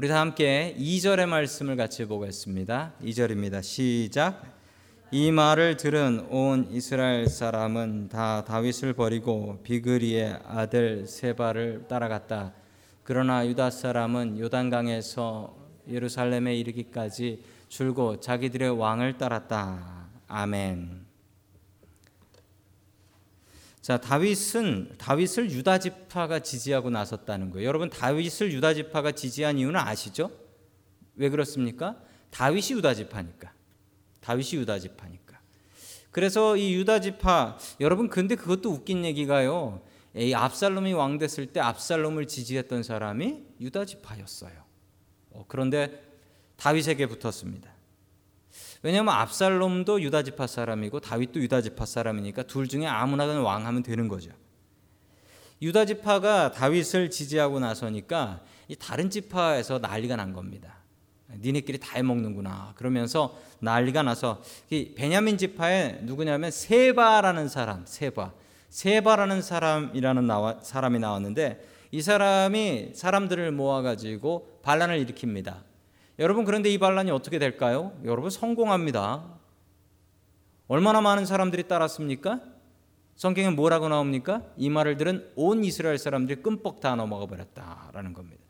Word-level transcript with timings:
우리 0.00 0.08
다 0.08 0.18
함께 0.18 0.74
2절의 0.78 1.26
말씀을 1.26 1.76
같이 1.76 2.06
보겠습니다. 2.06 2.94
2절입니다. 3.04 3.62
시작. 3.62 4.42
이 5.10 5.30
말을 5.30 5.76
들은 5.76 6.26
온 6.30 6.66
이스라엘 6.70 7.26
사람은 7.26 8.08
다 8.08 8.42
다윗을 8.46 8.94
버리고 8.94 9.60
비그리의 9.62 10.38
아들 10.46 11.06
세바를 11.06 11.84
따라갔다. 11.86 12.54
그러나 13.02 13.46
유다 13.46 13.68
사람은 13.68 14.38
요단강에서 14.38 15.54
예루살렘에 15.90 16.56
이르기까지 16.56 17.42
줄고 17.68 18.20
자기들의 18.20 18.70
왕을 18.70 19.18
따랐다. 19.18 20.08
아멘. 20.28 21.09
자, 23.80 23.98
다윗은 23.98 24.96
다윗을 24.98 25.50
유다 25.50 25.78
지파가 25.78 26.40
지지하고 26.40 26.90
나섰다는 26.90 27.50
거예요. 27.50 27.66
여러분 27.66 27.88
다윗을 27.88 28.52
유다 28.52 28.74
지파가 28.74 29.12
지지한 29.12 29.58
이유는 29.58 29.80
아시죠? 29.80 30.30
왜 31.16 31.30
그렇습니까? 31.30 31.96
다윗이 32.30 32.72
유다 32.72 32.94
지파니까. 32.94 33.52
다윗이 34.20 34.60
유다 34.60 34.78
지파니까. 34.78 35.40
그래서 36.10 36.56
이 36.56 36.74
유다 36.74 37.00
지파 37.00 37.58
여러분 37.80 38.08
근데 38.08 38.34
그것도 38.34 38.70
웃긴 38.70 39.04
얘기가요. 39.04 39.82
이 40.14 40.34
압살롬이 40.34 40.92
왕 40.92 41.18
됐을 41.18 41.46
때 41.46 41.60
압살롬을 41.60 42.26
지지했던 42.26 42.82
사람이 42.82 43.44
유다 43.60 43.84
지파였어요. 43.86 44.52
어, 45.30 45.44
그런데 45.48 46.02
다윗에게 46.56 47.06
붙었습니다. 47.06 47.70
왜냐하면 48.82 49.14
압살롬도 49.14 50.00
유다 50.02 50.22
지파 50.22 50.46
사람이고 50.46 51.00
다윗도 51.00 51.40
유다 51.40 51.60
지파 51.60 51.84
사람이니까 51.84 52.44
둘 52.44 52.66
중에 52.66 52.86
아무나가 52.86 53.38
왕하면 53.40 53.82
되는 53.82 54.08
거죠. 54.08 54.30
유다 55.62 55.84
지파가 55.84 56.52
다윗을 56.52 57.10
지지하고 57.10 57.60
나서니까 57.60 58.40
이 58.68 58.76
다른 58.76 59.10
지파에서 59.10 59.78
난리가 59.78 60.16
난 60.16 60.32
겁니다. 60.32 60.76
니네끼리 61.38 61.78
다 61.78 61.96
해먹는구나. 61.96 62.72
그러면서 62.76 63.38
난리가 63.60 64.02
나서 64.02 64.42
이 64.70 64.94
베냐민 64.94 65.36
지파에 65.36 66.00
누구냐면 66.02 66.50
세바라는 66.50 67.48
사람, 67.48 67.84
세바, 67.84 68.32
세바라는 68.70 69.42
사람이라는 69.42 70.26
나와, 70.26 70.58
사람이 70.62 70.98
나왔는데 70.98 71.66
이 71.92 72.02
사람이 72.02 72.92
사람들을 72.94 73.52
모아가지고 73.52 74.60
반란을 74.62 75.04
일으킵니다. 75.04 75.69
여러분 76.20 76.44
그런데 76.44 76.70
이 76.70 76.76
반란이 76.76 77.10
어떻게 77.10 77.38
될까요? 77.38 77.98
여러분 78.04 78.28
성공합니다. 78.28 79.24
얼마나 80.68 81.00
많은 81.00 81.24
사람들이 81.24 81.66
따랐습니까? 81.66 82.42
성경에 83.16 83.48
뭐라고 83.48 83.88
나옵니까? 83.88 84.42
이 84.58 84.68
말을 84.68 84.98
들은 84.98 85.30
온 85.34 85.64
이스라엘 85.64 85.96
사람들이 85.96 86.42
끔뻑 86.42 86.80
다 86.80 86.94
넘어가 86.94 87.24
버렸다라는 87.24 88.12
겁니다. 88.12 88.42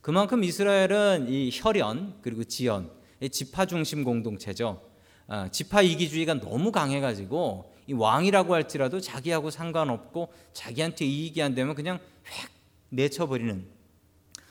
그만큼 0.00 0.44
이스라엘은 0.44 1.26
이 1.28 1.50
혈연 1.52 2.20
그리고 2.22 2.44
지연, 2.44 2.92
지파 3.28 3.66
중심 3.66 4.04
공동체죠. 4.04 4.80
아, 5.26 5.48
지파 5.50 5.82
이기주의가 5.82 6.34
너무 6.34 6.70
강해가지고 6.70 7.74
이 7.88 7.92
왕이라고 7.92 8.54
할지라도 8.54 9.00
자기하고 9.00 9.50
상관없고 9.50 10.32
자기한테 10.52 11.04
이익이 11.06 11.42
안 11.42 11.56
되면 11.56 11.74
그냥 11.74 11.98
획 12.24 12.50
내쳐버리는 12.90 13.66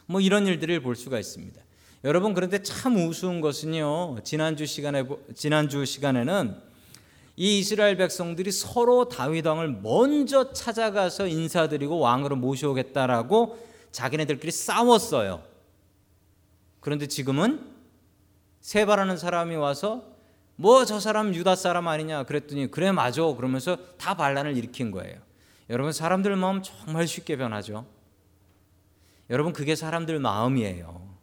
뭐 0.07 0.19
이런 0.19 0.45
일들을 0.45 0.81
볼 0.81 0.97
수가 0.97 1.19
있습니다. 1.19 1.66
여러분 2.03 2.33
그런데 2.33 2.61
참 2.61 2.95
우스운 2.95 3.41
것은요. 3.41 4.19
지난주 4.23 4.65
시간에 4.65 5.03
지난주 5.33 5.83
시간에는 5.85 6.55
이 7.35 7.59
이스라엘 7.59 7.97
백성들이 7.97 8.51
서로 8.51 9.09
다윗 9.09 9.45
왕을 9.45 9.79
먼저 9.81 10.53
찾아가서 10.53 11.27
인사드리고 11.27 11.99
왕으로 11.99 12.35
모셔오겠다라고 12.35 13.57
자기네들끼리 13.91 14.51
싸웠어요. 14.51 15.43
그런데 16.79 17.07
지금은 17.07 17.65
세바라는 18.61 19.17
사람이 19.17 19.55
와서 19.55 20.03
뭐 20.55 20.85
저 20.85 20.99
사람 20.99 21.33
유다 21.35 21.55
사람 21.55 21.87
아니냐 21.87 22.23
그랬더니 22.23 22.71
그래 22.71 22.91
맞아 22.91 23.21
그러면서 23.21 23.77
다 23.97 24.15
반란을 24.15 24.57
일으킨 24.57 24.91
거예요. 24.91 25.19
여러분 25.69 25.91
사람들 25.91 26.35
마음 26.35 26.63
정말 26.63 27.07
쉽게 27.07 27.37
변하죠. 27.37 27.85
여러분 29.29 29.53
그게 29.53 29.75
사람들 29.75 30.19
마음이에요. 30.19 31.16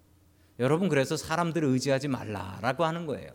여러분 0.59 0.89
그래서 0.89 1.17
사람들을 1.17 1.69
의지하지 1.69 2.09
말라라고 2.09 2.85
하는 2.85 3.07
거예요. 3.07 3.31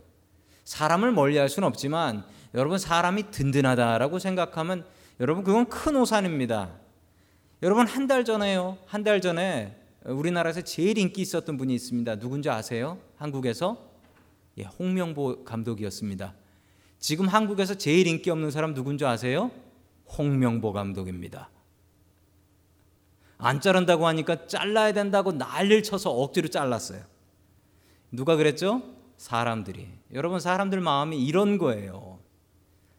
사람을 0.63 1.11
멀리할 1.11 1.49
수는 1.49 1.67
없지만 1.67 2.23
여러분 2.53 2.77
사람이 2.77 3.31
든든하다라고 3.31 4.19
생각하면 4.19 4.85
여러분 5.19 5.43
그건 5.43 5.67
큰 5.67 5.95
오산입니다. 5.95 6.71
여러분 7.61 7.87
한 7.87 8.07
달 8.07 8.23
전에요. 8.23 8.77
한 8.85 9.03
달 9.03 9.19
전에 9.21 9.75
우리나라에서 10.05 10.61
제일 10.61 10.97
인기 10.97 11.21
있었던 11.21 11.57
분이 11.57 11.73
있습니다. 11.75 12.15
누군지 12.19 12.49
아세요? 12.49 12.97
한국에서 13.17 13.89
예, 14.57 14.63
홍명보 14.63 15.43
감독이었습니다. 15.43 16.33
지금 16.99 17.27
한국에서 17.27 17.75
제일 17.75 18.07
인기 18.07 18.29
없는 18.29 18.51
사람 18.51 18.73
누군지 18.73 19.05
아세요? 19.05 19.51
홍명보 20.17 20.71
감독입니다. 20.71 21.49
안 23.39 23.61
자른다고 23.61 24.05
하니까 24.05 24.47
잘라야 24.47 24.91
된다고 24.93 25.31
난리를 25.31 25.81
쳐서 25.83 26.11
억지로 26.11 26.49
잘랐어요. 26.49 27.01
누가 28.11 28.35
그랬죠? 28.35 28.83
사람들이. 29.17 29.87
여러분 30.13 30.39
사람들 30.39 30.81
마음이 30.81 31.23
이런 31.25 31.57
거예요. 31.57 32.19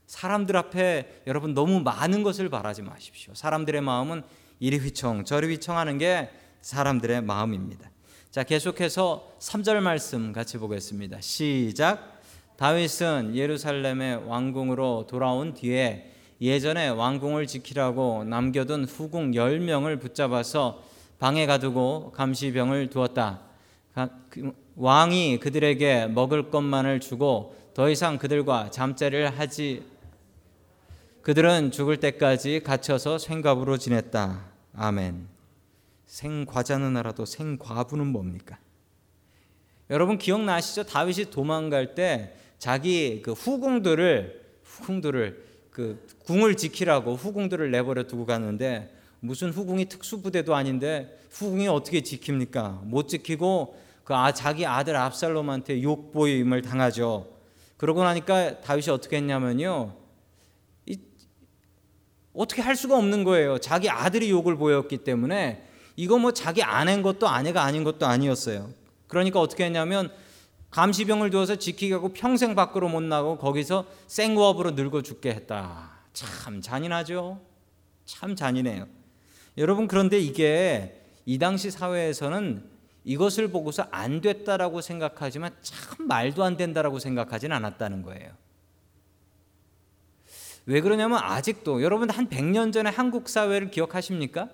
사람들 0.06 0.56
앞에 0.56 1.22
여러분 1.26 1.54
너무 1.54 1.80
많은 1.80 2.22
것을 2.22 2.48
바라지 2.48 2.82
마십시오. 2.82 3.34
사람들의 3.34 3.80
마음은 3.82 4.22
이리 4.58 4.78
휘청 4.78 5.24
저리 5.24 5.48
휘청하는 5.48 5.98
게 5.98 6.30
사람들의 6.62 7.22
마음입니다. 7.22 7.90
자, 8.30 8.42
계속해서 8.42 9.32
3절 9.40 9.80
말씀 9.80 10.32
같이 10.32 10.56
보겠습니다. 10.58 11.20
시작. 11.20 12.20
다윗은 12.56 13.34
예루살렘의 13.34 14.26
왕궁으로 14.26 15.06
돌아온 15.08 15.52
뒤에 15.54 16.12
예전에 16.40 16.88
왕궁을 16.88 17.46
지키라고 17.46 18.24
남겨둔 18.24 18.84
후궁 18.84 19.32
10명을 19.32 20.00
붙잡아서 20.00 20.82
방에 21.18 21.44
가두고 21.44 22.12
감시병을 22.12 22.88
두었다. 22.88 23.40
그 24.30 24.52
왕이 24.76 25.38
그들에게 25.40 26.06
먹을 26.06 26.50
것만을 26.50 27.00
주고 27.00 27.54
더 27.74 27.90
이상 27.90 28.16
그들과 28.16 28.70
잠자리를 28.70 29.38
하지 29.38 29.84
그들은 31.20 31.70
죽을 31.70 31.98
때까지 31.98 32.60
갇혀서 32.60 33.18
생갑으로 33.18 33.76
지냈다. 33.76 34.42
아멘. 34.74 35.28
생과자는 36.06 36.96
알아도 36.96 37.26
생과부는 37.26 38.06
뭡니까? 38.06 38.58
여러분 39.90 40.16
기억나시죠? 40.16 40.84
다윗이 40.84 41.30
도망갈 41.30 41.94
때 41.94 42.34
자기 42.58 43.20
그 43.22 43.32
후궁들을 43.32 44.40
후궁들을 44.64 45.49
그 45.70 46.06
궁을 46.24 46.56
지키라고 46.56 47.14
후궁들을 47.14 47.70
내버려 47.70 48.04
두고 48.04 48.26
갔는데 48.26 48.94
무슨 49.20 49.50
후궁이 49.50 49.86
특수부대도 49.86 50.54
아닌데 50.54 51.18
후궁이 51.30 51.68
어떻게 51.68 52.00
지킵니까? 52.00 52.84
못 52.84 53.08
지키고 53.08 53.78
그 54.04 54.14
아, 54.14 54.32
자기 54.32 54.66
아들 54.66 54.96
압살롬한테 54.96 55.82
욕보임을 55.82 56.62
당하죠. 56.62 57.28
그러고 57.76 58.02
나니까 58.02 58.60
다윗이 58.60 58.88
어떻게 58.90 59.16
했냐면요. 59.16 59.94
이, 60.86 60.98
어떻게 62.34 62.60
할 62.62 62.74
수가 62.74 62.96
없는 62.96 63.24
거예요. 63.24 63.58
자기 63.58 63.88
아들이 63.88 64.30
욕을 64.30 64.56
보였기 64.56 64.98
때문에 64.98 65.66
이거 65.96 66.18
뭐 66.18 66.32
자기 66.32 66.62
아내인 66.62 67.02
것도 67.02 67.28
아내가 67.28 67.62
아닌 67.62 67.84
것도 67.84 68.06
아니었어요. 68.06 68.70
그러니까 69.06 69.40
어떻게 69.40 69.64
했냐면 69.64 70.10
감시병을 70.70 71.30
두어서 71.30 71.56
지키게 71.56 71.94
하고 71.94 72.12
평생 72.12 72.54
밖으로 72.54 72.88
못 72.88 73.02
나고 73.02 73.38
거기서 73.38 73.86
생구업으로 74.06 74.72
늙어 74.72 75.02
죽게 75.02 75.30
했다. 75.30 75.90
참 76.12 76.60
잔인하죠. 76.60 77.40
참 78.04 78.36
잔인해요. 78.36 78.86
여러분 79.58 79.88
그런데 79.88 80.18
이게 80.18 81.02
이 81.26 81.38
당시 81.38 81.70
사회에서는 81.70 82.68
이것을 83.04 83.48
보고서 83.48 83.86
안 83.90 84.20
됐다라고 84.20 84.80
생각하지만 84.80 85.54
참 85.62 86.06
말도 86.06 86.44
안 86.44 86.56
된다라고 86.56 86.98
생각하진 86.98 87.52
않았다는 87.52 88.02
거예요. 88.02 88.30
왜 90.66 90.80
그러냐면 90.80 91.18
아직도 91.18 91.82
여러분 91.82 92.10
한 92.10 92.28
100년 92.28 92.72
전에 92.72 92.90
한국 92.90 93.28
사회를 93.28 93.70
기억하십니까? 93.70 94.50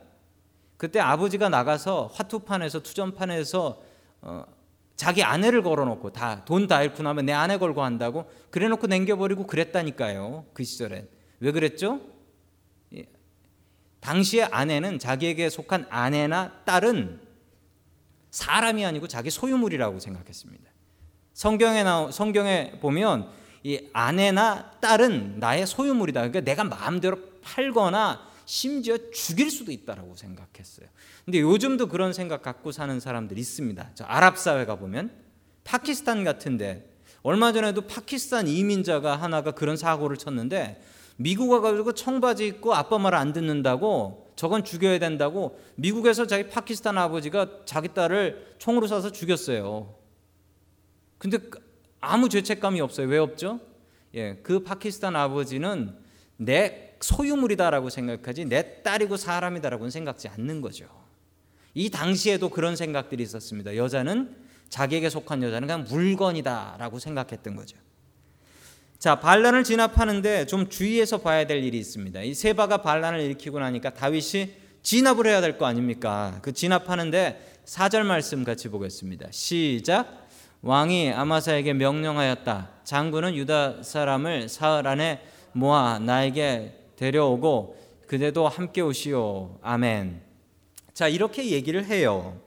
그때 0.77 1.01
아버지가 1.01 1.49
나가서 1.49 2.11
화투판에서 2.15 2.81
투전판에서 2.83 3.83
어, 4.23 4.45
자기 4.97 5.23
아내를 5.23 5.63
걸어놓고 5.63 6.13
다 6.13 6.43
돈 6.47 6.67
다 6.67 6.83
잃고 6.83 7.03
나면 7.03 7.27
내 7.27 7.33
아내 7.33 7.59
걸고 7.59 7.83
한다고 7.83 8.31
그래놓고 8.51 8.87
남겨버리고 8.87 9.47
그랬다니까요. 9.47 10.47
그 10.55 10.65
시절엔 10.65 11.09
왜 11.41 11.53
그랬죠? 11.53 12.01
예. 12.95 13.05
당시의 14.01 14.45
아내는 14.45 14.99
자기에게 14.99 15.51
속한 15.51 15.87
아내나 15.91 16.63
딸은 16.65 17.21
사람이 18.31 18.85
아니고 18.85 19.07
자기 19.09 19.31
소유물이라고 19.31 19.99
생각했습니다. 20.01 20.71
성경에 21.35 21.83
나 21.83 22.11
성경에 22.11 22.79
보면 22.81 23.29
이 23.63 23.89
아내나 23.93 24.73
딸은 24.81 25.41
나의 25.41 25.67
소유물이다. 25.67 26.21
그러니까 26.21 26.41
내가 26.41 26.65
마음대로 26.65 27.19
팔거나 27.43 28.21
심지어 28.47 28.97
죽일 29.13 29.51
수도 29.51 29.73
있다라고 29.73 30.15
생각했어요. 30.17 30.89
근데 31.25 31.41
요즘도 31.41 31.89
그런 31.89 32.13
생각 32.13 32.43
갖고 32.43 32.73
사는 32.73 32.99
사람들 32.99 33.37
있습니다. 33.39 33.91
저 33.95 34.05
아랍 34.05 34.39
사회 34.39 34.65
가 34.65 34.77
보면 34.77 35.11
파키스탄 35.65 36.25
같은데 36.25 36.89
얼마 37.23 37.53
전에도 37.53 37.83
파키스탄 37.83 38.47
이민자가 38.47 39.17
하나가 39.17 39.51
그런 39.51 39.77
사고를 39.77 40.17
쳤는데 40.17 40.81
미국 41.17 41.51
와가지고 41.51 41.93
청바지 41.93 42.47
입고 42.47 42.75
아빠 42.75 42.99
말 42.99 43.15
안 43.15 43.33
듣는다고 43.33 44.31
저건 44.37 44.63
죽여야 44.65 44.99
된다고 45.01 45.59
미국에서 45.75 46.27
자기 46.27 46.49
파키스탄 46.49 46.97
아버지가 46.99 47.65
자기 47.65 47.89
딸을 47.93 48.55
총으로 48.59 48.87
쏴서 48.87 49.13
죽였어요. 49.13 49.95
근데 51.19 51.39
아무 52.01 52.29
죄책감이 52.29 52.81
없어요. 52.81 53.09
왜 53.09 53.19
없죠? 53.19 53.61
예, 54.15 54.37
그 54.43 54.63
파키스탄 54.63 55.17
아버지는 55.17 55.97
내 56.37 56.95
소유물이다라고 57.01 57.91
생각하지 57.91 58.47
내 58.47 58.83
딸이고 58.83 59.17
사람이다라고는 59.17 59.91
생각지 59.91 60.29
않는 60.29 60.61
거죠. 60.61 60.87
이 61.75 61.91
당시에도 61.91 62.49
그런 62.49 62.75
생각들이 62.77 63.23
있었습니다. 63.23 63.77
여자는 63.77 64.35
자기에게 64.69 65.11
속한 65.11 65.43
여자는 65.43 65.69
그냥 65.69 65.85
물건이다라고 65.89 66.99
생각했던 66.99 67.55
거죠. 67.57 67.77
자, 68.99 69.21
반란을 69.21 69.63
진압하는데 69.63 70.47
좀 70.47 70.69
주의해서 70.69 71.19
봐야 71.19 71.47
될 71.47 71.63
일이 71.63 71.79
있습니다. 71.79 72.23
이 72.23 72.33
세바가 72.35 72.79
반란을 72.79 73.21
일으키고 73.21 73.59
나니까 73.61 73.91
다윗이 73.91 74.55
진압을 74.83 75.27
해야 75.27 75.41
될 75.41 75.59
거 75.59 75.67
아닙니까? 75.67 76.39
그 76.43 76.53
진압하는데 76.53 77.61
4절 77.67 78.05
말씀 78.05 78.43
같이 78.45 78.69
보겠습니다. 78.69 79.29
시작. 79.31 80.27
왕이 80.63 81.13
아마사에게 81.13 81.75
명령하였다. 81.75 82.71
장군은 82.85 83.35
유다 83.35 83.83
사람을 83.83 84.49
사흘 84.49 84.87
안에 84.87 85.21
모아 85.57 85.99
나에게 85.99 86.91
데려오고 86.97 87.77
그대도 88.07 88.47
함께 88.47 88.83
오시오. 88.83 89.59
아멘. 89.63 90.21
자, 90.93 91.09
이렇게 91.09 91.51
얘기를 91.51 91.85
해요. 91.87 92.41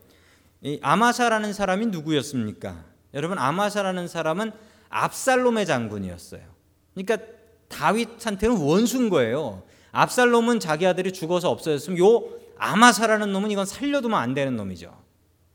이 0.62 0.78
아마사라는 0.82 1.52
사람이 1.52 1.86
누구였습니까? 1.86 2.84
여러분 3.14 3.38
아마사라는 3.38 4.06
사람은 4.08 4.52
압살롬의 4.88 5.66
장군이었어요. 5.66 6.42
그러니까 6.94 7.26
다윗한테는 7.68 8.56
원수인 8.58 9.10
거예요. 9.10 9.62
압살롬은 9.92 10.60
자기 10.60 10.86
아들이 10.86 11.12
죽어서 11.12 11.50
없어졌으면 11.50 11.98
요 11.98 12.28
아마사라는 12.58 13.32
놈은 13.32 13.50
이건 13.50 13.66
살려두면 13.66 14.18
안 14.18 14.34
되는 14.34 14.56
놈이죠. 14.56 14.96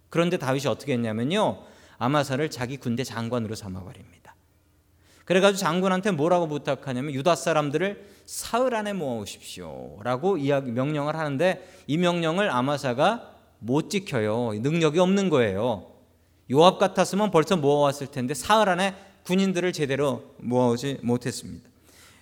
그런데 0.09 0.37
다윗이 0.37 0.67
어떻게 0.67 0.93
했냐면요. 0.93 1.63
아마사를 1.97 2.49
자기 2.49 2.77
군대 2.77 3.03
장관으로 3.03 3.55
삼아 3.55 3.83
버립니다. 3.83 4.24
그래가지고 5.25 5.57
장군한테 5.57 6.11
뭐라고 6.11 6.47
부탁하냐면 6.47 7.13
유다 7.13 7.35
사람들을 7.35 8.15
사흘 8.25 8.75
안에 8.75 8.93
모아오십시오라고 8.93 10.37
이야기 10.37 10.71
명령을 10.71 11.15
하는데 11.15 11.67
이 11.87 11.97
명령을 11.97 12.49
아마사가 12.49 13.31
못 13.59 13.89
지켜요. 13.89 14.53
능력이 14.53 14.99
없는 14.99 15.29
거예요. 15.29 15.87
요압 16.51 16.77
같았으면 16.77 17.31
벌써 17.31 17.57
모아왔을 17.57 18.07
텐데 18.07 18.33
사흘 18.35 18.69
안에 18.69 18.95
군인들을 19.25 19.73
제대로 19.73 20.35
모아오지 20.37 20.99
못했습니다. 21.01 21.67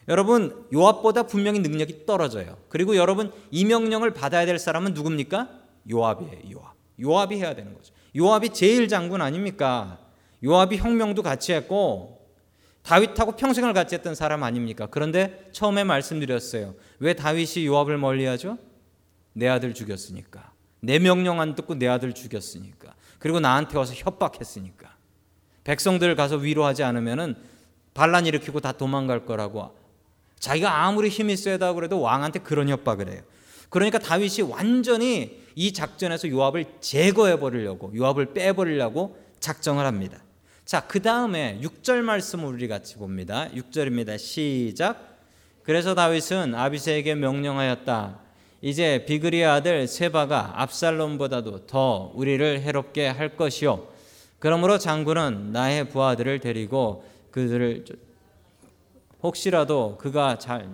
여러분 0.07 0.65
요압보다 0.73 1.23
분명히 1.23 1.59
능력이 1.59 2.05
떨어져요. 2.05 2.57
그리고 2.69 2.95
여러분 2.95 3.31
이 3.51 3.65
명령을 3.65 4.13
받아야 4.13 4.45
될 4.45 4.59
사람은 4.59 4.93
누굽니까? 4.93 5.49
요압이에요. 5.91 6.51
요압. 6.53 6.73
요압이 7.01 7.35
해야 7.37 7.53
되는 7.53 7.73
거죠. 7.73 7.93
요압이 8.15 8.49
제일 8.49 8.87
장군 8.87 9.21
아닙니까? 9.21 9.97
요압이 10.43 10.77
혁명도 10.77 11.21
같이 11.21 11.51
했고 11.53 12.22
다윗하고 12.83 13.33
평생을 13.37 13.73
같이 13.73 13.95
했던 13.95 14.13
사람 14.13 14.43
아닙니까? 14.43 14.87
그런데 14.91 15.47
처음에 15.51 15.83
말씀드렸어요. 15.83 16.75
왜 16.99 17.13
다윗이 17.13 17.65
요압을 17.65 17.97
멀리하죠? 17.97 18.57
내 19.33 19.47
아들 19.47 19.73
죽였으니까. 19.73 20.51
내 20.81 20.99
명령 20.99 21.39
안 21.39 21.55
듣고 21.55 21.75
내 21.75 21.87
아들 21.87 22.13
죽였으니까. 22.13 22.93
그리고 23.19 23.39
나한테 23.39 23.77
와서 23.77 23.93
협박했으니까. 23.95 24.95
백성들을 25.63 26.15
가서 26.15 26.35
위로하지 26.35 26.83
않으면은 26.83 27.35
반란 27.93 28.25
일으키고 28.25 28.59
다 28.59 28.73
도망갈 28.73 29.25
거라고 29.25 29.77
자기가 30.39 30.83
아무리 30.83 31.07
힘이 31.07 31.37
세다 31.37 31.73
그래도 31.73 32.01
왕한테 32.01 32.39
그런 32.39 32.67
협박을 32.67 33.09
해요. 33.09 33.21
그러니까 33.69 33.97
다윗이 33.97 34.41
완전히 34.49 35.41
이 35.55 35.71
작전에서 35.71 36.27
요압을 36.27 36.65
제거해 36.81 37.39
버리려고 37.39 37.95
요압을 37.95 38.33
빼 38.33 38.51
버리려고 38.51 39.17
작정을 39.39 39.85
합니다. 39.85 40.21
자, 40.65 40.79
그 40.87 41.01
다음에 41.01 41.59
6절 41.61 42.01
말씀을 42.01 42.45
우리 42.45 42.67
같이 42.69 42.95
봅니다. 42.95 43.49
6절입니다. 43.49 44.17
시작. 44.17 45.17
그래서 45.63 45.93
다윗은 45.93 46.55
아비세에게 46.55 47.15
명령하였다. 47.15 48.19
이제 48.61 49.03
비그리의 49.05 49.45
아들 49.45 49.87
세바가 49.87 50.61
압살롬보다도 50.61 51.65
더 51.67 52.13
우리를 52.15 52.61
해롭게 52.61 53.07
할 53.07 53.35
것이요 53.35 53.89
그러므로 54.39 54.77
장군은 54.77 55.51
나의 55.51 55.89
부하들을 55.89 56.39
데리고 56.39 57.03
그들을 57.31 57.83
혹시라도 59.21 59.97
그가 59.97 60.37
잘 60.37 60.69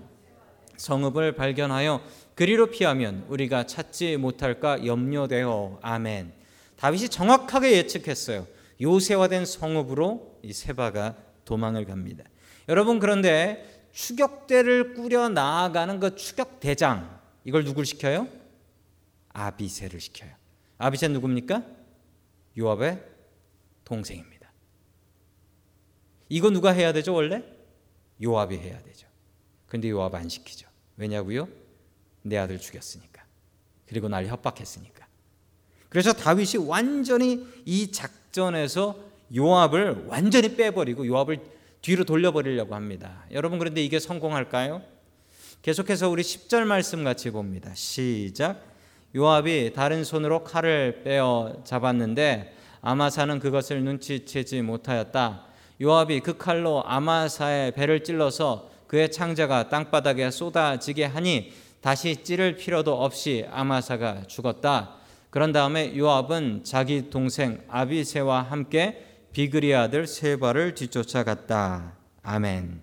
성읍을 0.78 1.34
발견하여 1.34 2.02
그리로 2.36 2.68
피하면 2.68 3.26
우리가 3.28 3.66
찾지 3.66 4.18
못할까 4.18 4.86
염려되어 4.86 5.80
아멘. 5.82 6.32
다윗이 6.78 7.10
정확하게 7.10 7.72
예측했어요. 7.78 8.46
요새화된 8.82 9.46
성읍으로 9.46 10.40
이 10.44 10.54
세바가 10.54 11.18
도망을 11.46 11.86
갑니다. 11.86 12.24
여러분 12.68 13.00
그런데 13.00 13.88
추격대를 13.92 14.94
꾸려 14.94 15.30
나아가는 15.30 16.00
그 16.00 16.16
추격 16.16 16.60
대장 16.60 17.20
이걸 17.44 17.64
누굴 17.64 17.86
시켜요? 17.86 18.28
아비세를 19.30 20.00
시켜요. 20.00 20.32
아비세 20.78 21.08
누굽니까? 21.10 21.64
요압의 22.58 23.04
동생입니다. 23.84 24.52
이거 26.30 26.50
누가 26.50 26.72
해야 26.72 26.94
되죠, 26.94 27.14
원래? 27.14 27.44
요압이 28.22 28.58
해야 28.58 28.82
되죠. 28.84 29.08
근데 29.66 29.90
요압 29.90 30.14
안 30.16 30.30
시키죠. 30.30 30.68
왜냐고요? 30.98 31.48
내 32.22 32.38
아들 32.38 32.60
죽였으니까. 32.60 33.24
그리고 33.88 34.08
날 34.10 34.28
협박했으니까. 34.28 35.08
그래서 35.90 36.14
다윗이 36.14 36.68
완전히 36.68 37.48
이 37.66 37.92
작전에서 38.30 38.96
요압을 39.36 40.06
완전히 40.08 40.56
빼버리고 40.56 41.06
요압을 41.06 41.40
뒤로 41.82 42.04
돌려버리려고 42.04 42.76
합니다. 42.76 43.24
여러분 43.32 43.60
그런데 43.60 43.84
이게 43.84 44.00
성공할까요? 44.00 44.82
계속해서 45.62 46.10
우리 46.10 46.24
10절 46.24 46.66
말씀 46.66 47.04
같이 47.04 47.32
봅니다. 47.32 47.72
시작. 47.74 48.64
요압이 49.16 49.74
다른 49.76 50.04
손으로 50.04 50.44
칼을 50.44 51.02
빼어 51.04 51.62
잡았는데 51.64 52.56
아마사는 52.82 53.40
그것을 53.40 53.84
눈치채지 53.84 54.62
못하였다. 54.62 55.46
요압이 55.82 56.22
그 56.22 56.38
칼로 56.38 56.84
아마사의 56.86 57.74
배를 57.74 58.04
찔러서 58.04 58.70
그의 58.88 59.12
창자가 59.12 59.70
땅바닥에 59.70 60.32
쏟아지게 60.32 61.06
하니 61.06 61.54
다시 61.82 62.24
찌를 62.24 62.56
필요도 62.56 63.04
없이 63.04 63.46
아마사가 63.52 64.24
죽었다. 64.28 64.99
그런 65.30 65.52
다음에 65.52 65.96
요압은 65.96 66.64
자기 66.64 67.10
동생 67.10 67.62
아비세와 67.68 68.44
함께 68.44 69.06
비그리 69.32 69.76
아들 69.76 70.08
세바를 70.08 70.74
뒤쫓아갔다. 70.74 71.94
아멘. 72.24 72.82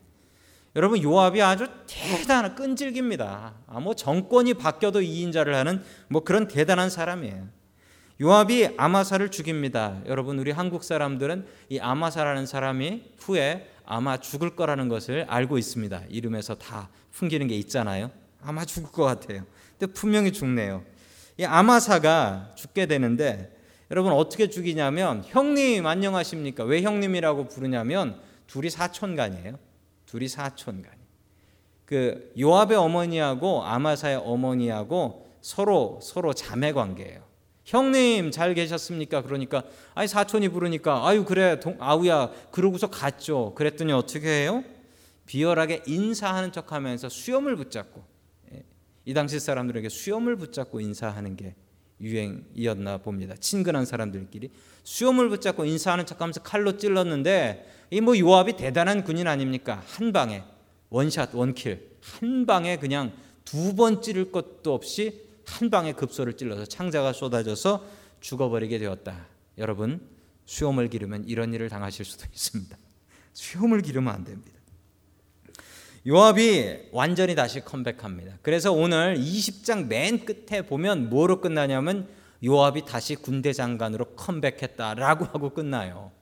여러분 0.76 1.02
요압이 1.02 1.42
아주 1.42 1.66
대단한 1.86 2.54
끈질깁니다. 2.54 3.54
아, 3.66 3.80
뭐 3.80 3.94
정권이 3.94 4.54
바뀌어도 4.54 5.02
이인자를 5.02 5.54
하는 5.54 5.82
뭐 6.08 6.22
그런 6.22 6.46
대단한 6.46 6.90
사람이에요. 6.90 7.48
요압이 8.20 8.74
아마사를 8.76 9.28
죽입니다. 9.30 10.00
여러분 10.06 10.38
우리 10.38 10.50
한국 10.50 10.84
사람들은 10.84 11.46
이 11.68 11.78
아마사라는 11.80 12.46
사람이 12.46 13.02
후에 13.18 13.70
아마 13.84 14.18
죽을 14.18 14.54
거라는 14.54 14.88
것을 14.88 15.26
알고 15.28 15.58
있습니다. 15.58 16.02
이름에서 16.08 16.54
다 16.54 16.90
풍기는 17.12 17.46
게 17.48 17.56
있잖아요. 17.56 18.10
아마 18.42 18.64
죽을 18.64 18.90
것 18.90 19.04
같아요. 19.04 19.44
근데 19.78 19.92
분명히 19.92 20.32
죽네요. 20.32 20.84
이 21.38 21.44
아마사가 21.44 22.52
죽게 22.54 22.86
되는데 22.86 23.54
여러분 23.90 24.12
어떻게 24.12 24.48
죽이냐면 24.48 25.22
형님 25.26 25.86
안녕하십니까? 25.86 26.64
왜 26.64 26.82
형님이라고 26.82 27.48
부르냐면 27.48 28.20
둘이 28.46 28.70
사촌간이에요. 28.70 29.58
둘이 30.06 30.28
사촌간. 30.28 30.92
그 31.84 32.32
요압의 32.38 32.76
어머니하고 32.76 33.64
아마사의 33.64 34.16
어머니하고 34.16 35.28
서로 35.40 36.00
서로 36.02 36.32
자매 36.32 36.72
관계예요. 36.72 37.24
형님 37.64 38.30
잘 38.30 38.54
계셨습니까? 38.54 39.22
그러니까 39.22 39.62
아니 39.94 40.08
사촌이 40.08 40.48
부르니까 40.48 41.06
아유 41.06 41.24
그래 41.24 41.60
동, 41.60 41.76
아우야 41.80 42.30
그러고서 42.50 42.88
갔죠. 42.88 43.52
그랬더니 43.54 43.92
어떻게 43.92 44.28
해요? 44.28 44.64
비열하게 45.26 45.82
인사하는 45.86 46.52
척하면서 46.52 47.08
수염을 47.08 47.56
붙잡고 47.56 48.00
예, 48.00 48.15
이 49.06 49.14
당시 49.14 49.40
사람들에게 49.40 49.88
수염을 49.88 50.36
붙잡고 50.36 50.80
인사하는 50.80 51.36
게 51.36 51.54
유행이었나 52.00 52.98
봅니다. 52.98 53.34
친근한 53.40 53.86
사람들끼리 53.86 54.50
수염을 54.84 55.30
붙잡고 55.30 55.64
인사하는 55.64 56.04
척하면서 56.04 56.42
칼로 56.42 56.76
찔렀는데 56.76 57.72
이 57.90 58.00
뭐 58.00 58.18
요압이 58.18 58.56
대단한 58.56 59.04
군인 59.04 59.26
아닙니까? 59.28 59.82
한 59.86 60.12
방에 60.12 60.42
원샷 60.90 61.34
원킬 61.34 61.96
한 62.02 62.44
방에 62.44 62.76
그냥 62.78 63.12
두 63.44 63.74
번 63.76 64.02
찌를 64.02 64.32
것도 64.32 64.74
없이 64.74 65.22
한 65.46 65.70
방에 65.70 65.92
급소를 65.92 66.32
찔러서 66.34 66.66
창자가 66.66 67.12
쏟아져서 67.12 67.86
죽어버리게 68.20 68.78
되었다. 68.78 69.28
여러분 69.58 70.00
수염을 70.46 70.88
기르면 70.88 71.24
이런 71.28 71.54
일을 71.54 71.68
당하실 71.68 72.04
수도 72.04 72.24
있습니다. 72.32 72.76
수염을 73.32 73.82
기르면 73.82 74.12
안 74.12 74.24
됩니다. 74.24 74.55
요압이 76.06 76.90
완전히 76.92 77.34
다시 77.34 77.60
컴백합니다. 77.60 78.38
그래서 78.42 78.72
오늘 78.72 79.16
20장 79.16 79.86
맨 79.86 80.24
끝에 80.24 80.62
보면 80.62 81.10
뭐로 81.10 81.40
끝나냐면 81.40 82.08
요압이 82.44 82.84
다시 82.84 83.16
군대 83.16 83.52
장관으로 83.52 84.04
컴백했다라고 84.14 85.24
하고 85.34 85.50
끝나요. 85.50 86.12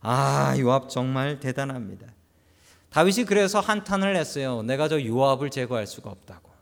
아, 0.00 0.54
요압 0.58 0.90
정말 0.90 1.40
대단합니다. 1.40 2.06
다윗이 2.90 3.24
그래서 3.24 3.60
한탄을 3.60 4.14
했어요. 4.14 4.62
내가 4.62 4.88
저 4.88 5.02
요압을 5.02 5.48
제거할 5.48 5.86
수가 5.86 6.10
없다고. 6.10 6.52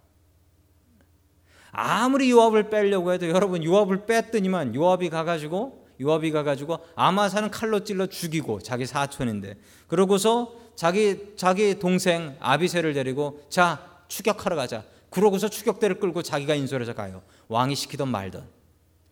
아무리 1.72 2.30
요압을 2.30 2.70
빼려고 2.70 3.12
해도 3.12 3.28
여러분 3.28 3.64
요압을 3.64 4.06
뺐더니만 4.06 4.74
요압이 4.74 5.10
가가지고 5.10 5.86
요압이 6.00 6.30
가가지고 6.30 6.78
아마사는 6.94 7.50
칼로 7.50 7.82
찔러 7.82 8.06
죽이고 8.06 8.60
자기 8.60 8.86
사촌인데 8.86 9.56
그러고서 9.88 10.61
자기 10.74 11.34
자기 11.36 11.78
동생 11.78 12.36
아비세를 12.40 12.94
데리고 12.94 13.44
자 13.48 14.04
추격하러 14.08 14.56
가자. 14.56 14.84
그러고서 15.10 15.48
추격대를 15.48 16.00
끌고 16.00 16.22
자기가 16.22 16.54
인솔해서 16.54 16.94
가요. 16.94 17.22
왕이 17.48 17.74
시키던 17.74 18.08
말던 18.08 18.48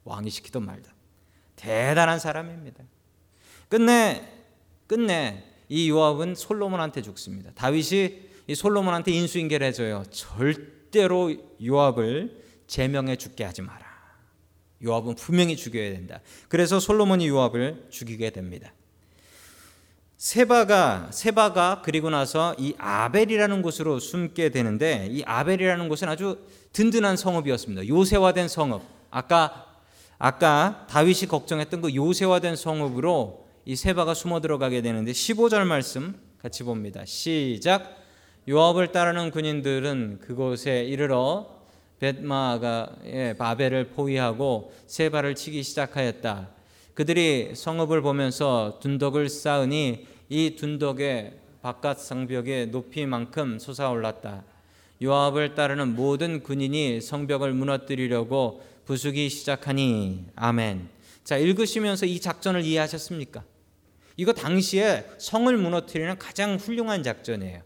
왕이 0.05 0.31
시키던 0.31 0.65
말던 0.65 0.93
대단한 1.57 2.19
사람입니다. 2.19 2.83
끝내 3.69 4.27
끝내 4.87 5.45
이 5.69 5.89
요압은 5.91 6.35
솔로몬한테 6.35 7.03
죽습니다. 7.03 7.53
다윗이 7.55 8.31
이 8.49 8.55
솔로몬한테 8.55 9.13
인수인계를 9.13 9.67
해줘요. 9.69 10.05
절대로 10.11 11.33
요압을 11.65 12.43
제명해 12.67 13.17
죽게 13.17 13.45
하지 13.45 13.63
마라. 13.63 13.91
요압은 14.83 15.15
분명히 15.17 15.57
죽여야 15.57 15.91
된다. 15.91 16.21
그래서 16.49 16.81
솔로몬이 16.81 17.29
요압을 17.29 17.89
죽이게 17.91 18.31
됩니다. 18.31 18.73
세바가 20.21 21.09
세바가 21.13 21.81
그리고 21.83 22.11
나서 22.11 22.55
이 22.59 22.75
아벨이라는 22.77 23.63
곳으로 23.63 23.99
숨게 23.99 24.51
되는데 24.51 25.09
이 25.11 25.23
아벨이라는 25.25 25.89
곳은 25.89 26.11
아주 26.11 26.37
든든한 26.75 27.17
성읍이었습니다. 27.17 27.89
요새화된 27.89 28.49
성읍. 28.49 28.83
아까 29.11 29.67
아까 30.19 30.87
다윗이 30.91 31.21
걱정했던 31.27 31.81
그 31.81 31.95
요새화된 31.95 32.55
성읍으로 32.55 33.47
이 33.65 33.75
세바가 33.75 34.13
숨어 34.13 34.43
들어가게 34.43 34.83
되는데 34.83 35.11
15절 35.13 35.65
말씀 35.65 36.21
같이 36.37 36.65
봅니다. 36.65 37.03
시작. 37.07 37.97
요압을 38.47 38.93
따르는 38.93 39.31
군인들은 39.31 40.19
그곳에 40.21 40.85
이르러 40.85 41.49
벳마가 41.99 42.91
예, 43.07 43.35
바벨을 43.39 43.89
포위하고 43.89 44.71
세바를 44.87 45.35
치기 45.35 45.63
시작하였다. 45.63 46.60
그들이 47.01 47.53
성읍을 47.55 48.03
보면서 48.03 48.79
둔덕을 48.83 49.31
쌓으니 49.31 50.07
이 50.29 50.55
둔덕의 50.55 51.33
바깥 51.63 51.99
성벽의 51.99 52.67
높이만큼 52.67 53.59
솟아올랐다. 53.59 54.45
요압을 55.03 55.55
따르는 55.55 55.97
모든 55.97 56.43
군인이 56.43 57.01
성벽을 57.01 57.55
무너뜨리려고 57.55 58.63
부수기 58.85 59.31
시작하니 59.31 60.27
아멘. 60.37 60.91
자 61.25 61.39
읽으시면서 61.39 62.05
이 62.05 62.21
작전을 62.21 62.67
이해하셨습니까? 62.67 63.45
이거 64.19 64.35
당시에 64.35 65.07
성을 65.17 65.57
무너뜨리는 65.57 66.19
가장 66.19 66.57
훌륭한 66.57 67.03
작전이에요. 67.03 67.63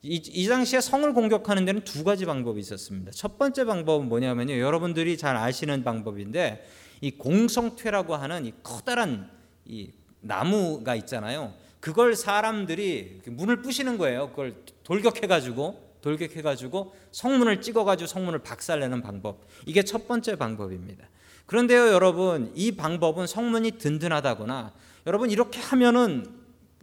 이, 0.00 0.22
이, 0.26 0.46
당시에 0.46 0.80
성을 0.80 1.12
공격하는 1.12 1.66
데는 1.66 1.82
두 1.82 2.02
가지 2.02 2.24
방법이 2.24 2.58
있었습니다. 2.58 3.10
첫 3.10 3.36
번째 3.36 3.66
방법은 3.66 4.08
뭐냐면요. 4.08 4.58
여러분들이 4.58 5.18
잘 5.18 5.36
아시는 5.36 5.84
방법인데 5.84 6.64
이 7.00 7.10
공성퇴라고 7.12 8.14
하는 8.14 8.46
이 8.46 8.52
커다란 8.62 9.30
이 9.64 9.90
나무가 10.20 10.94
있잖아요. 10.96 11.54
그걸 11.80 12.14
사람들이 12.14 13.22
문을 13.26 13.62
부시는 13.62 13.96
거예요. 13.98 14.30
그걸 14.30 14.54
돌격해 14.84 15.26
가지고 15.26 15.90
돌격해 16.02 16.42
가지고 16.42 16.94
성문을 17.12 17.60
찍어 17.62 17.84
가지고 17.84 18.06
성문을 18.06 18.40
박살내는 18.40 19.02
방법. 19.02 19.46
이게 19.66 19.82
첫 19.82 20.06
번째 20.08 20.36
방법입니다. 20.36 21.08
그런데요, 21.46 21.88
여러분, 21.88 22.52
이 22.54 22.72
방법은 22.72 23.26
성문이 23.26 23.72
든든하다거나 23.72 24.72
여러분 25.06 25.30
이렇게 25.30 25.58
하면은 25.60 26.26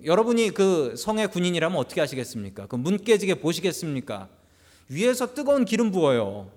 여러분이 0.04 0.52
그 0.52 0.96
성의 0.96 1.28
군인이라면 1.30 1.78
어떻게 1.78 2.02
하시겠습니까? 2.02 2.68
그 2.68 2.76
문 2.76 2.98
깨지게 2.98 3.36
보시겠습니까? 3.36 4.30
위에서 4.90 5.34
뜨거운 5.34 5.66
기름 5.66 5.92
부어요. 5.92 6.52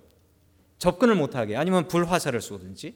접근을 0.79 1.15
못하게 1.15 1.57
아니면 1.57 1.89
불화살을 1.89 2.41
쏘든지. 2.41 2.95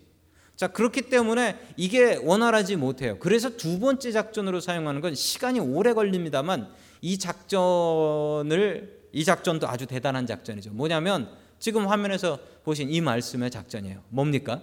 자 0.57 0.69
그렇기 0.69 1.03
때문에 1.03 1.59
이게 1.77 2.17
원활하지 2.17 2.77
못해요. 2.77 3.19
그래서 3.19 3.57
두 3.57 3.81
번째 3.81 4.13
작전으로 4.13 4.61
사용하는 4.61 5.01
건 5.01 5.15
시간이 5.15 5.59
오래 5.61 5.93
걸립니다만 5.93 6.73
이 7.01 7.19
작전을 7.19 9.03
이 9.13 9.25
작전도 9.25 9.69
아주 9.69 9.87
대단한 9.87 10.27
작전이죠. 10.27 10.73
뭐냐면 10.73 11.29
지금 11.59 11.89
화면에서 11.89 12.39
보신 12.65 12.91
이 12.91 13.01
말씀의 13.01 13.51
작전이에요. 13.51 14.03
뭡니까? 14.09 14.63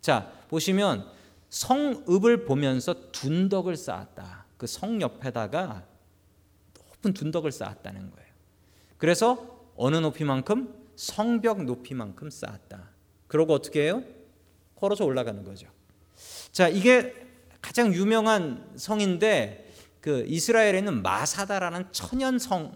자 0.00 0.30
보시면 0.48 1.06
성읍을 1.50 2.44
보면서 2.44 3.10
둔덕을 3.12 3.76
쌓았다. 3.76 4.46
그 4.56 4.66
성 4.66 5.00
옆에다가 5.00 5.84
높은 6.76 7.14
둔덕을 7.14 7.52
쌓았다는 7.52 8.10
거예요. 8.10 8.28
그래서 8.96 9.70
어느 9.76 9.96
높이만큼 9.96 10.74
성벽 10.96 11.64
높이만큼 11.64 12.28
쌓았다. 12.30 12.90
그러고 13.28 13.54
어떻게 13.54 13.82
해요? 13.84 14.02
걸어서 14.78 15.04
올라가는 15.04 15.42
거죠. 15.44 15.66
자, 16.52 16.68
이게 16.68 17.14
가장 17.60 17.92
유명한 17.92 18.70
성인데 18.76 19.72
그 20.00 20.24
이스라엘에 20.26 20.78
있는 20.78 21.02
마사다라는 21.02 21.86
천연 21.92 22.38
성 22.38 22.72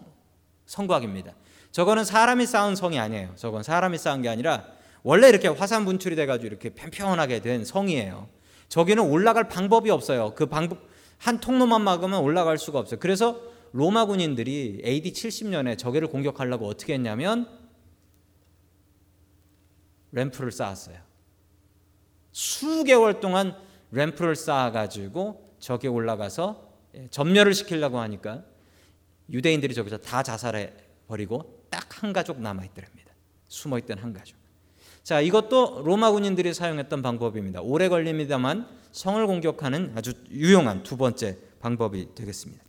성곽입니다. 0.65 1.33
저거는 1.71 2.05
사람이 2.05 2.45
쌓은 2.45 2.75
성이 2.75 2.99
아니에요. 2.99 3.33
저건 3.35 3.63
사람이 3.63 3.97
쌓은 3.97 4.21
게 4.21 4.29
아니라 4.29 4.65
원래 5.01 5.27
이렇게 5.27 5.47
화산 5.47 5.85
분출이 5.85 6.15
돼 6.15 6.25
가지고 6.25 6.47
이렇게 6.47 6.69
편편하게 6.69 7.41
된 7.41 7.65
성이에요. 7.65 8.29
저기는 8.69 9.03
올라갈 9.03 9.49
방법이 9.49 9.89
없어요. 9.89 10.33
그 10.35 10.45
방법 10.45 10.87
한 11.17 11.39
통로만 11.39 11.81
막으면 11.81 12.21
올라갈 12.21 12.57
수가 12.57 12.79
없어요. 12.79 12.99
그래서 12.99 13.41
로마 13.71 14.05
군인들이 14.05 14.81
AD 14.85 15.13
70년에 15.13 15.77
저기를 15.77 16.07
공격하려고 16.09 16.67
어떻게 16.67 16.93
했냐면 16.93 17.47
램프를 20.11 20.51
쌓았어요. 20.51 20.97
수개월 22.33 23.21
동안 23.21 23.55
램프를 23.91 24.35
쌓아가지고 24.35 25.55
저기 25.59 25.87
올라가서 25.87 26.73
예, 26.95 27.07
점멸을 27.09 27.53
시키려고 27.53 27.99
하니까 27.99 28.43
유대인들이 29.31 29.73
저기서 29.73 29.99
다 29.99 30.21
자살해 30.21 30.73
버리고 31.07 31.63
딱 31.69 31.83
한 32.03 32.11
가족 32.11 32.41
남아 32.41 32.65
있더랍니다. 32.65 33.13
숨어 33.47 33.77
있던 33.79 33.97
한 33.99 34.11
가족. 34.13 34.35
자, 35.03 35.21
이것도 35.21 35.83
로마 35.85 36.11
군인들이 36.11 36.53
사용했던 36.53 37.01
방법입니다. 37.01 37.61
오래 37.61 37.87
걸립니다만 37.87 38.67
성을 38.91 39.25
공격하는 39.25 39.93
아주 39.95 40.13
유용한 40.29 40.83
두 40.83 40.97
번째 40.97 41.37
방법이 41.61 42.13
되겠습니다. 42.13 42.61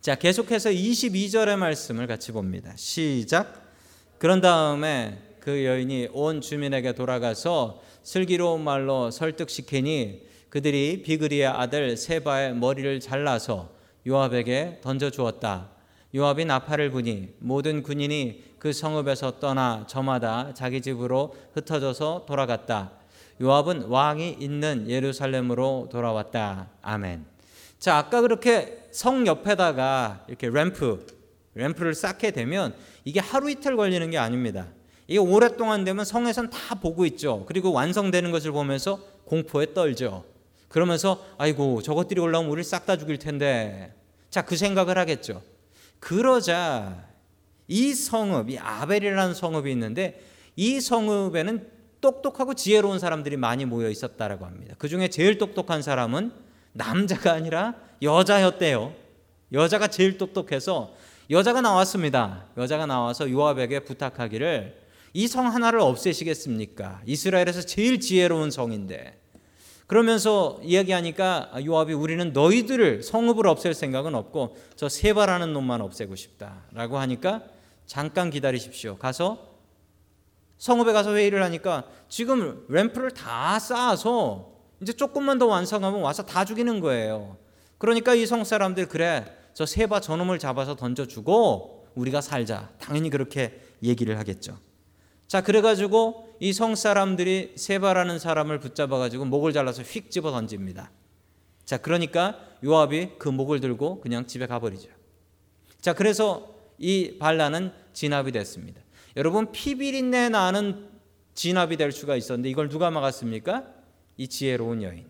자, 0.00 0.14
계속해서 0.14 0.70
22절의 0.70 1.56
말씀을 1.56 2.06
같이 2.06 2.32
봅니다. 2.32 2.72
시작. 2.76 3.70
그런 4.18 4.40
다음에 4.40 5.18
그 5.42 5.64
여인이 5.64 6.10
온 6.12 6.40
주민에게 6.40 6.92
돌아가서 6.92 7.82
슬기로운 8.04 8.62
말로 8.62 9.10
설득시키니 9.10 10.24
그들이 10.48 11.02
비그리의 11.02 11.46
아들 11.48 11.96
세바의 11.96 12.54
머리를 12.54 13.00
잘라서 13.00 13.70
요압에게 14.06 14.78
던져 14.82 15.10
주었다. 15.10 15.70
요압이 16.14 16.44
나팔을 16.44 16.92
부니 16.92 17.30
모든 17.40 17.82
군인이 17.82 18.52
그 18.60 18.72
성읍에서 18.72 19.40
떠나 19.40 19.84
저마다 19.88 20.54
자기 20.54 20.80
집으로 20.80 21.34
흩어져서 21.54 22.26
돌아갔다. 22.28 22.92
요압은 23.40 23.86
왕이 23.86 24.36
있는 24.38 24.88
예루살렘으로 24.88 25.88
돌아왔다. 25.90 26.68
아멘. 26.82 27.26
자, 27.80 27.96
아까 27.96 28.20
그렇게 28.20 28.86
성 28.92 29.26
옆에다가 29.26 30.24
이렇게 30.28 30.48
램프, 30.48 31.04
램프를 31.56 31.94
쌓게 31.94 32.30
되면 32.30 32.76
이게 33.04 33.18
하루 33.18 33.50
이틀 33.50 33.76
걸리는 33.76 34.08
게 34.08 34.18
아닙니다. 34.18 34.68
이게 35.06 35.18
오랫동안 35.18 35.84
되면 35.84 36.04
성에선 36.04 36.50
다 36.50 36.74
보고 36.76 37.04
있죠. 37.06 37.44
그리고 37.46 37.72
완성되는 37.72 38.30
것을 38.30 38.52
보면서 38.52 39.00
공포에 39.24 39.74
떨죠. 39.74 40.24
그러면서 40.68 41.22
아이고 41.38 41.82
저것들이 41.82 42.20
올라오면 42.20 42.50
우리를 42.50 42.64
싹 42.64 42.86
다 42.86 42.96
죽일 42.96 43.18
텐데. 43.18 43.94
자, 44.30 44.42
그 44.42 44.56
생각을 44.56 44.96
하겠죠. 44.98 45.42
그러자 46.00 47.04
이 47.68 47.94
성읍, 47.94 48.50
이 48.50 48.58
아벨이라는 48.58 49.34
성읍이 49.34 49.70
있는데 49.72 50.22
이 50.56 50.80
성읍에는 50.80 51.68
똑똑하고 52.00 52.54
지혜로운 52.54 52.98
사람들이 52.98 53.36
많이 53.36 53.64
모여 53.64 53.88
있었다라고 53.88 54.44
합니다. 54.44 54.74
그 54.78 54.88
중에 54.88 55.08
제일 55.08 55.38
똑똑한 55.38 55.82
사람은 55.82 56.32
남자가 56.72 57.32
아니라 57.32 57.74
여자였대요. 58.02 58.92
여자가 59.52 59.86
제일 59.88 60.18
똑똑해서 60.18 60.94
여자가 61.30 61.60
나왔습니다. 61.60 62.46
여자가 62.56 62.86
나와서 62.86 63.30
요압에게 63.30 63.80
부탁하기를 63.80 64.81
이 65.14 65.26
성 65.28 65.46
하나를 65.46 65.80
없애시겠습니까? 65.80 67.02
이스라엘에서 67.06 67.62
제일 67.62 68.00
지혜로운 68.00 68.50
성인데. 68.50 69.20
그러면서 69.86 70.58
이야기하니까 70.62 71.52
요압이 71.66 71.92
우리는 71.92 72.32
너희들을 72.32 73.02
성읍을 73.02 73.46
없앨 73.46 73.74
생각은 73.74 74.14
없고 74.14 74.56
저 74.74 74.88
세바라는 74.88 75.52
놈만 75.52 75.82
없애고 75.82 76.16
싶다라고 76.16 76.96
하니까 76.98 77.42
잠깐 77.86 78.30
기다리십시오. 78.30 78.96
가서 78.96 79.50
성읍에 80.56 80.92
가서 80.92 81.14
회의를 81.14 81.42
하니까 81.42 81.84
지금 82.08 82.64
램프를 82.68 83.10
다 83.10 83.58
쌓아서 83.58 84.52
이제 84.80 84.92
조금만 84.94 85.38
더 85.38 85.46
완성하면 85.46 86.00
와서 86.00 86.22
다 86.24 86.44
죽이는 86.44 86.80
거예요. 86.80 87.36
그러니까 87.76 88.14
이 88.14 88.24
성 88.26 88.44
사람들 88.44 88.86
그래 88.88 89.26
저 89.52 89.66
세바 89.66 90.00
저놈을 90.00 90.38
잡아서 90.38 90.74
던져주고 90.74 91.88
우리가 91.96 92.22
살자. 92.22 92.70
당연히 92.78 93.10
그렇게 93.10 93.60
얘기를 93.82 94.18
하겠죠. 94.18 94.56
자 95.32 95.40
그래가지고 95.40 96.36
이 96.40 96.52
성 96.52 96.74
사람들이 96.74 97.54
세바라는 97.56 98.18
사람을 98.18 98.60
붙잡아가지고 98.60 99.24
목을 99.24 99.54
잘라서 99.54 99.82
휙 99.82 100.10
집어 100.10 100.30
던집니다. 100.30 100.90
자 101.64 101.78
그러니까 101.78 102.38
요압이 102.62 103.12
그 103.18 103.30
목을 103.30 103.60
들고 103.60 104.02
그냥 104.02 104.26
집에 104.26 104.46
가버리죠. 104.46 104.90
자 105.80 105.94
그래서 105.94 106.54
이 106.76 107.16
반란은 107.18 107.72
진압이 107.94 108.32
됐습니다. 108.32 108.82
여러분 109.16 109.52
피비린내 109.52 110.28
나는 110.28 110.90
진압이 111.32 111.78
될 111.78 111.92
수가 111.92 112.14
있었는데 112.16 112.50
이걸 112.50 112.68
누가 112.68 112.90
막았습니까? 112.90 113.64
이 114.18 114.28
지혜로운 114.28 114.82
여인. 114.82 115.06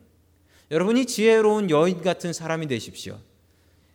여러분이 0.70 1.06
지혜로운 1.06 1.68
여인 1.68 2.00
같은 2.00 2.32
사람이 2.32 2.68
되십시오. 2.68 3.18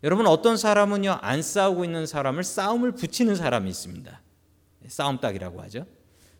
여러분 0.03 0.27
어떤 0.27 0.57
사람은요 0.57 1.19
안 1.22 1.41
싸우고 1.41 1.86
있는 1.86 2.05
사람을 2.05 2.43
싸움을 2.43 2.96
붙이는 2.96 3.34
사람이 3.34 3.69
있습니다. 3.69 4.22
싸움딱이라고 4.89 5.62
하죠. 5.62 5.86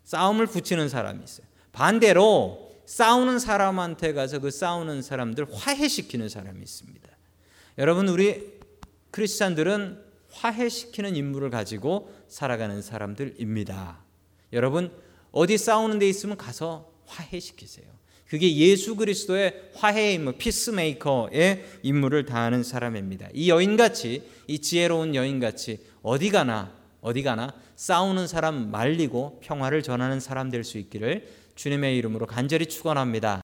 싸움을 0.08 0.48
붙이는 0.48 0.88
사람이 0.88 1.22
있어요. 1.22 1.46
반대로 1.74 2.72
싸우는 2.86 3.40
사람한테 3.40 4.14
가서 4.14 4.40
그 4.40 4.52
싸우는 4.52 5.02
사람들 5.02 5.48
화해시키는 5.54 6.30
사람이 6.30 6.62
있습니다. 6.62 7.10
여러분 7.78 8.08
우리 8.08 8.54
크리스찬들은 9.12 10.02
화해시키는 10.32 11.18
임무를 11.18 11.50
가지고 11.50 12.14
살아가는 12.30 12.82
사람들입니다. 12.82 14.00
여러분 14.54 14.92
어디 15.34 15.58
싸우는 15.58 16.00
데 16.00 16.08
있으면 16.08 16.38
가서 16.38 16.90
화해시키세요. 17.06 17.86
그게 18.30 18.56
예수 18.56 18.96
그리스도의 18.96 19.72
화해의 19.76 20.14
임무, 20.16 20.34
피스메이커의 20.34 21.66
임무를 21.84 22.26
다하는 22.26 22.64
사람입니다. 22.64 23.28
이 23.34 23.50
여인같이 23.50 24.24
이 24.48 24.60
지혜로운 24.60 25.16
여인같이 25.16 25.86
어디 26.02 26.30
가나 26.30 26.74
어디 27.01 27.24
가나 27.24 27.54
싸우는 27.75 28.27
사람 28.27 28.72
말리고 28.72 29.39
평화를 29.42 29.84
전하는 29.84 30.20
사람 30.20 30.50
될 30.50 30.63
수 30.63 30.77
있기를 30.77 31.27
주님의 31.56 31.98
이름으로 31.98 32.25
간절히 32.27 32.68
축원합니다. 32.68 33.36